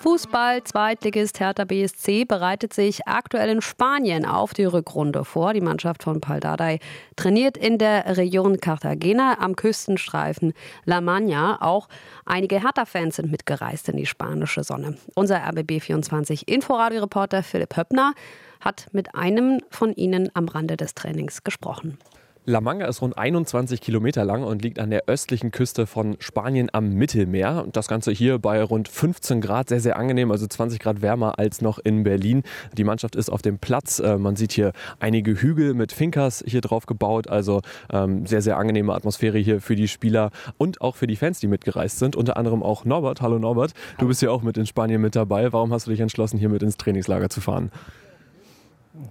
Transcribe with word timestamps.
Fußball, 0.00 0.62
Zweitligist 0.62 1.40
Hertha 1.40 1.64
BSC 1.64 2.24
bereitet 2.24 2.72
sich 2.72 3.08
aktuell 3.08 3.48
in 3.48 3.60
Spanien 3.60 4.24
auf 4.24 4.54
die 4.54 4.64
Rückrunde 4.64 5.24
vor. 5.24 5.52
Die 5.52 5.60
Mannschaft 5.60 6.04
von 6.04 6.20
Paldadei 6.20 6.78
trainiert 7.16 7.56
in 7.56 7.78
der 7.78 8.16
Region 8.16 8.60
Cartagena 8.60 9.38
am 9.40 9.56
Küstenstreifen 9.56 10.52
La 10.84 10.98
Maña. 10.98 11.60
Auch 11.60 11.88
einige 12.24 12.62
Hertha-Fans 12.62 13.16
sind 13.16 13.32
mitgereist 13.32 13.88
in 13.88 13.96
die 13.96 14.06
spanische 14.06 14.62
Sonne. 14.62 14.96
Unser 15.16 15.38
RBB24 15.38 16.46
Inforadio-Reporter 16.46 17.42
Philipp 17.42 17.76
Höppner 17.76 18.14
hat 18.60 18.86
mit 18.92 19.16
einem 19.16 19.60
von 19.68 19.92
ihnen 19.94 20.30
am 20.34 20.46
Rande 20.46 20.76
des 20.76 20.94
Trainings 20.94 21.42
gesprochen. 21.42 21.98
La 22.48 22.62
Manga 22.62 22.86
ist 22.86 23.02
rund 23.02 23.18
21 23.18 23.82
Kilometer 23.82 24.24
lang 24.24 24.42
und 24.42 24.62
liegt 24.62 24.78
an 24.78 24.88
der 24.88 25.02
östlichen 25.06 25.50
Küste 25.50 25.86
von 25.86 26.16
Spanien 26.18 26.70
am 26.72 26.94
Mittelmeer. 26.94 27.62
Und 27.62 27.76
das 27.76 27.88
Ganze 27.88 28.10
hier 28.10 28.38
bei 28.38 28.62
rund 28.62 28.88
15 28.88 29.42
Grad, 29.42 29.68
sehr, 29.68 29.80
sehr 29.80 29.98
angenehm, 29.98 30.30
also 30.30 30.46
20 30.46 30.78
Grad 30.78 31.02
wärmer 31.02 31.38
als 31.38 31.60
noch 31.60 31.78
in 31.78 32.04
Berlin. 32.04 32.44
Die 32.72 32.84
Mannschaft 32.84 33.16
ist 33.16 33.28
auf 33.28 33.42
dem 33.42 33.58
Platz. 33.58 33.98
Äh, 33.98 34.16
man 34.16 34.34
sieht 34.34 34.52
hier 34.52 34.72
einige 34.98 35.32
Hügel 35.32 35.74
mit 35.74 35.92
Finkers 35.92 36.42
hier 36.46 36.62
drauf 36.62 36.86
gebaut. 36.86 37.28
Also 37.28 37.60
ähm, 37.92 38.24
sehr, 38.24 38.40
sehr 38.40 38.56
angenehme 38.56 38.94
Atmosphäre 38.94 39.36
hier 39.36 39.60
für 39.60 39.76
die 39.76 39.86
Spieler 39.86 40.30
und 40.56 40.80
auch 40.80 40.96
für 40.96 41.06
die 41.06 41.16
Fans, 41.16 41.40
die 41.40 41.48
mitgereist 41.48 41.98
sind. 41.98 42.16
Unter 42.16 42.38
anderem 42.38 42.62
auch 42.62 42.86
Norbert. 42.86 43.20
Hallo 43.20 43.38
Norbert, 43.38 43.74
du 43.98 44.08
bist 44.08 44.22
ja 44.22 44.30
auch 44.30 44.40
mit 44.40 44.56
in 44.56 44.64
Spanien 44.64 45.02
mit 45.02 45.14
dabei. 45.14 45.52
Warum 45.52 45.70
hast 45.74 45.86
du 45.86 45.90
dich 45.90 46.00
entschlossen, 46.00 46.38
hier 46.38 46.48
mit 46.48 46.62
ins 46.62 46.78
Trainingslager 46.78 47.28
zu 47.28 47.42
fahren? 47.42 47.70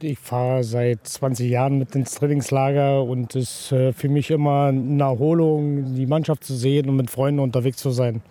Ich 0.00 0.18
fahre 0.18 0.64
seit 0.64 1.06
20 1.06 1.50
Jahren 1.50 1.78
mit 1.78 1.94
ins 1.94 2.14
Trainingslager 2.14 3.02
und 3.02 3.34
es 3.34 3.70
ist 3.70 3.72
äh, 3.72 3.92
für 3.92 4.08
mich 4.08 4.30
immer 4.30 4.66
eine 4.66 5.02
Erholung, 5.02 5.94
die 5.94 6.06
Mannschaft 6.06 6.44
zu 6.44 6.54
sehen 6.54 6.88
und 6.88 6.96
mit 6.96 7.10
Freunden 7.10 7.40
unterwegs 7.40 7.78
zu 7.78 7.90
sein. 7.90 8.22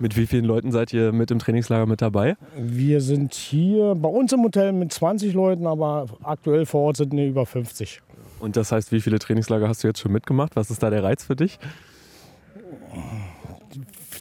Mit 0.00 0.16
wie 0.16 0.26
vielen 0.26 0.44
Leuten 0.44 0.72
seid 0.72 0.92
ihr 0.92 1.12
mit 1.12 1.30
im 1.30 1.38
Trainingslager 1.38 1.86
mit 1.86 2.02
dabei? 2.02 2.36
Wir 2.56 3.00
sind 3.00 3.34
hier 3.34 3.94
bei 3.94 4.08
uns 4.08 4.32
im 4.32 4.42
Hotel 4.42 4.72
mit 4.72 4.92
20 4.92 5.34
Leuten, 5.34 5.66
aber 5.66 6.06
aktuell 6.22 6.66
vor 6.66 6.82
Ort 6.82 6.96
sind 6.96 7.12
wir 7.12 7.26
über 7.26 7.46
50. 7.46 8.02
Und 8.40 8.56
das 8.56 8.72
heißt, 8.72 8.90
wie 8.90 9.00
viele 9.00 9.18
Trainingslager 9.18 9.68
hast 9.68 9.84
du 9.84 9.88
jetzt 9.88 10.00
schon 10.00 10.12
mitgemacht? 10.12 10.56
Was 10.56 10.70
ist 10.70 10.82
da 10.82 10.90
der 10.90 11.04
Reiz 11.04 11.24
für 11.24 11.36
dich? 11.36 11.58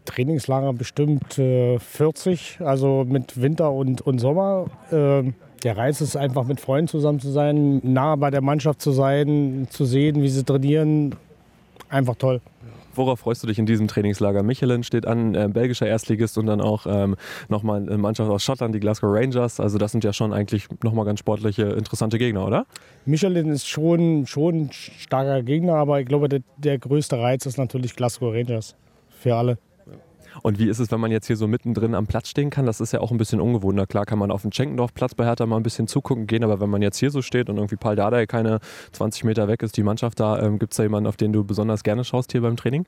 Trainingslager 0.06 0.74
bestimmt 0.74 1.40
äh, 1.40 1.80
40, 1.80 2.60
also 2.60 3.06
mit 3.08 3.42
Winter 3.42 3.72
und, 3.72 4.02
und 4.02 4.20
Sommer. 4.20 4.68
Äh, 4.92 5.32
der 5.64 5.78
Reiz 5.78 6.02
ist 6.02 6.16
einfach 6.16 6.46
mit 6.46 6.60
Freunden 6.60 6.88
zusammen 6.88 7.20
zu 7.20 7.32
sein, 7.32 7.80
nah 7.84 8.16
bei 8.16 8.30
der 8.30 8.42
Mannschaft 8.42 8.82
zu 8.82 8.92
sein, 8.92 9.68
zu 9.70 9.86
sehen, 9.86 10.22
wie 10.22 10.30
sie 10.30 10.44
trainieren. 10.44 11.16
Einfach 11.90 12.16
toll. 12.16 12.42
Worauf 12.96 13.22
freust 13.22 13.42
du 13.42 13.48
dich 13.48 13.58
in 13.58 13.66
diesem 13.66 13.88
Trainingslager? 13.88 14.44
Michelin 14.44 14.84
steht 14.84 15.08
an, 15.08 15.34
äh, 15.34 15.50
belgischer 15.52 15.88
Erstligist 15.88 16.38
und 16.38 16.46
dann 16.46 16.62
auch 16.62 16.86
ähm, 16.86 17.16
nochmal 17.50 17.82
eine 17.82 17.98
Mannschaft 17.98 18.30
aus 18.30 18.44
Schottland, 18.44 18.76
die 18.76 18.80
Glasgow 18.80 19.10
Rangers. 19.12 19.60
Also 19.60 19.80
das 19.80 19.92
sind 19.92 20.04
ja 20.04 20.14
schon 20.14 20.32
eigentlich 20.32 20.68
nochmal 20.84 21.06
ganz 21.06 21.20
sportliche, 21.20 21.64
interessante 21.64 22.20
Gegner, 22.20 22.46
oder? 22.46 22.68
Michelin 23.06 23.50
ist 23.50 23.68
schon, 23.68 24.28
schon 24.28 24.66
ein 24.66 24.70
starker 24.72 25.42
Gegner, 25.42 25.76
aber 25.76 26.02
ich 26.02 26.08
glaube, 26.08 26.30
der, 26.30 26.42
der 26.58 26.78
größte 26.78 27.18
Reiz 27.18 27.48
ist 27.48 27.58
natürlich 27.58 27.96
Glasgow 27.96 28.32
Rangers 28.32 28.76
für 29.10 29.36
alle. 29.36 29.58
Und 30.42 30.60
wie 30.60 30.68
ist 30.68 30.80
es, 30.80 30.92
wenn 30.92 31.00
man 31.00 31.12
jetzt 31.12 31.28
hier 31.28 31.38
so 31.38 31.48
mittendrin 31.48 31.96
am 31.96 32.08
Platz 32.08 32.30
stehen 32.30 32.50
kann? 32.50 32.66
Das 32.66 32.82
ist 32.82 32.92
ja 32.94 33.00
auch 33.00 33.12
ein 33.12 33.18
bisschen 33.18 33.40
ungewohnt. 33.40 33.88
klar 33.90 34.06
kann 34.06 34.20
man 34.20 34.32
auf 34.32 34.42
dem 34.42 34.52
Schenkendorf-Platz 34.52 35.16
bei 35.16 35.26
Hertha 35.26 35.46
mal 35.46 35.58
ein 35.58 35.64
bisschen 35.64 35.88
zugucken 35.88 36.28
gehen, 36.28 36.44
aber 36.44 36.60
wenn 36.60 36.70
man 36.70 36.82
jetzt 36.82 36.98
hier 36.98 37.12
so 37.12 37.22
steht 37.22 37.50
und 37.50 37.58
irgendwie 37.58 37.76
Paul 37.76 37.96
Dardai 37.96 38.26
keine 38.26 38.60
20 38.92 39.24
Meter 39.24 39.48
weg 39.48 39.64
ist, 39.64 39.78
die 39.78 39.84
Mannschaft 39.84 40.20
da, 40.20 40.42
ähm, 40.42 40.60
gibt 40.60 40.74
es 40.74 40.78
da 40.78 40.84
jemanden, 40.84 41.08
auf 41.08 41.18
den 41.18 41.34
du 41.34 41.44
besonders 41.44 41.84
gerne 41.84 42.04
schaust 42.04 42.32
hier 42.32 42.42
beim 42.42 42.58
Training? 42.58 42.86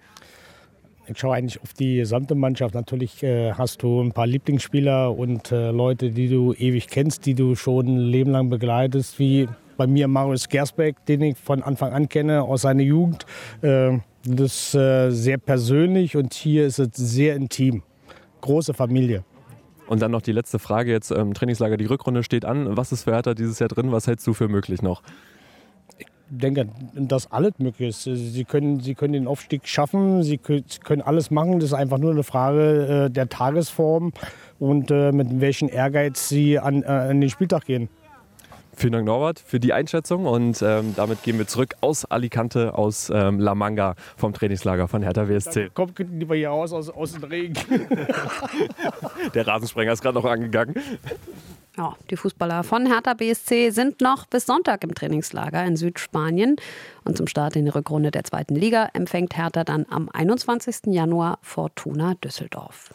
Ich 1.08 1.20
schaue 1.20 1.36
eigentlich 1.36 1.62
auf 1.62 1.74
die 1.74 1.98
gesamte 1.98 2.34
Mannschaft. 2.34 2.74
Natürlich 2.74 3.22
äh, 3.22 3.54
hast 3.54 3.84
du 3.84 4.02
ein 4.02 4.12
paar 4.12 4.26
Lieblingsspieler 4.26 5.16
und 5.16 5.52
äh, 5.52 5.70
Leute, 5.70 6.10
die 6.10 6.30
du 6.30 6.54
ewig 6.54 6.88
kennst, 6.88 7.28
die 7.28 7.36
du 7.36 7.56
schon 7.56 7.86
ein 7.86 8.00
Leben 8.00 8.32
lang 8.32 8.50
begleitest, 8.50 9.20
wie 9.20 9.48
bei 9.78 9.86
mir 9.86 10.08
Marius 10.08 10.50
Gersbeck, 10.50 11.06
den 11.06 11.22
ich 11.22 11.38
von 11.38 11.62
Anfang 11.62 11.94
an 11.94 12.10
kenne 12.10 12.42
aus 12.42 12.64
seiner 12.64 12.82
Jugend. 12.82 13.26
Äh, 13.62 14.00
das 14.26 14.74
ist 14.74 14.76
äh, 14.76 15.12
sehr 15.12 15.38
persönlich 15.38 16.18
und 16.18 16.34
hier 16.34 16.66
ist 16.66 16.80
es 16.80 16.90
sehr 16.94 17.36
intim. 17.36 17.84
Große 18.42 18.74
Familie. 18.74 19.24
Und 19.88 20.02
dann 20.02 20.12
noch 20.12 20.22
die 20.22 20.32
letzte 20.32 20.58
Frage 20.58 20.92
jetzt 20.92 21.12
im 21.12 21.20
ähm, 21.20 21.34
Trainingslager. 21.34 21.78
Die 21.78 21.86
Rückrunde 21.86 22.24
steht 22.24 22.44
an. 22.44 22.76
Was 22.76 22.92
ist 22.92 23.04
für 23.04 23.12
Hertha 23.12 23.36
dieses 23.36 23.60
Jahr 23.60 23.70
drin? 23.70 23.92
Was 23.92 24.08
hältst 24.08 24.26
du 24.26 24.34
für 24.34 24.48
möglich 24.48 24.82
noch? 24.82 25.04
Ich 26.00 26.08
denke, 26.28 26.70
dass 26.96 27.32
alles 27.32 27.54
möglich 27.60 27.90
ist. 27.90 28.04
Sie 28.04 28.46
können, 28.46 28.80
sie 28.80 28.96
können 28.96 29.14
den 29.14 29.28
Aufstieg 29.28 29.68
schaffen, 29.68 30.24
sie 30.24 30.40
können 30.40 31.02
alles 31.04 31.30
machen. 31.30 31.60
Das 31.60 31.66
ist 31.66 31.74
einfach 31.74 32.00
nur 32.00 32.12
eine 32.12 32.24
Frage 32.24 33.06
äh, 33.06 33.10
der 33.12 33.30
Tagesform 33.30 34.12
und 34.58 34.90
äh, 34.90 35.12
mit 35.12 35.40
welchem 35.40 35.70
Ehrgeiz 35.70 36.28
sie 36.30 36.58
an, 36.58 36.84
an 36.84 37.22
den 37.22 37.30
Spieltag 37.30 37.66
gehen. 37.66 37.90
Vielen 38.78 38.92
Dank, 38.92 39.06
Norbert, 39.06 39.40
für 39.40 39.60
die 39.60 39.72
Einschätzung. 39.72 40.26
Und 40.26 40.62
ähm, 40.62 40.94
damit 40.96 41.24
gehen 41.24 41.38
wir 41.38 41.48
zurück 41.48 41.76
aus 41.82 42.04
Alicante, 42.06 42.78
aus 42.78 43.10
ähm, 43.10 43.40
La 43.40 43.56
Manga 43.56 43.96
vom 44.18 44.34
Trainingslager 44.34 44.88
von 44.88 45.02
Hertha 45.02 45.30
WSC. 45.30 45.66
Dann 45.66 45.74
kommt 45.74 45.98
lieber 45.98 46.36
hier 46.36 46.50
raus 46.50 46.74
aus, 46.74 46.90
aus 46.90 47.14
dem 47.14 47.24
Regen. 47.24 47.56
Der 49.34 49.48
Rasensprenger 49.48 49.94
ist 49.94 50.02
gerade 50.02 50.16
noch 50.16 50.26
angegangen. 50.26 50.76
Ja, 51.78 51.96
die 52.10 52.16
Fußballer 52.16 52.64
von 52.64 52.86
Hertha 52.86 53.14
BSC 53.14 53.70
sind 53.70 54.00
noch 54.00 54.28
bis 54.28 54.46
Sonntag 54.46 54.84
im 54.84 54.94
Trainingslager 54.94 55.64
in 55.66 55.76
Südspanien. 55.76 56.56
Und 57.04 57.18
zum 57.18 57.28
Start 57.28 57.56
in 57.56 57.66
die 57.66 57.72
Rückrunde 57.72 58.12
der 58.12 58.24
zweiten 58.24 58.56
Liga 58.56 58.90
empfängt 58.94 59.36
Hertha 59.36 59.64
dann 59.64 59.86
am 59.90 60.10
21. 60.10 60.88
Januar 60.88 61.40
Fortuna 61.42 62.14
Düsseldorf. 62.16 62.94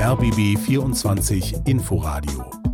RBB 0.00 0.58
24 0.58 1.54
Inforadio 1.66 2.73